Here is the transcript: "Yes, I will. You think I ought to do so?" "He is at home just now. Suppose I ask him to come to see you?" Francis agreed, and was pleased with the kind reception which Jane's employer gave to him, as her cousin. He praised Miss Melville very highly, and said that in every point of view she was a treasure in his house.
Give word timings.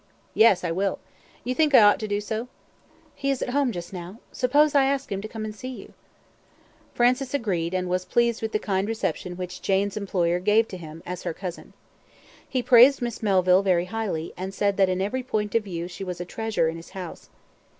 "Yes, 0.33 0.63
I 0.63 0.71
will. 0.71 0.97
You 1.43 1.53
think 1.53 1.75
I 1.75 1.83
ought 1.83 1.99
to 1.99 2.07
do 2.07 2.19
so?" 2.21 2.47
"He 3.13 3.29
is 3.29 3.43
at 3.43 3.51
home 3.51 3.71
just 3.71 3.93
now. 3.93 4.19
Suppose 4.31 4.73
I 4.73 4.85
ask 4.85 5.11
him 5.11 5.21
to 5.21 5.27
come 5.27 5.43
to 5.43 5.53
see 5.53 5.67
you?" 5.67 5.93
Francis 6.95 7.35
agreed, 7.35 7.75
and 7.75 7.87
was 7.87 8.03
pleased 8.03 8.41
with 8.41 8.51
the 8.51 8.57
kind 8.57 8.87
reception 8.87 9.37
which 9.37 9.61
Jane's 9.61 9.95
employer 9.97 10.39
gave 10.39 10.67
to 10.69 10.77
him, 10.77 11.03
as 11.05 11.21
her 11.21 11.35
cousin. 11.35 11.73
He 12.49 12.63
praised 12.63 12.99
Miss 12.99 13.21
Melville 13.21 13.61
very 13.61 13.85
highly, 13.85 14.33
and 14.35 14.55
said 14.55 14.75
that 14.77 14.89
in 14.89 15.01
every 15.03 15.21
point 15.21 15.53
of 15.53 15.65
view 15.65 15.87
she 15.87 16.03
was 16.03 16.19
a 16.19 16.25
treasure 16.25 16.67
in 16.67 16.77
his 16.77 16.89
house. 16.97 17.29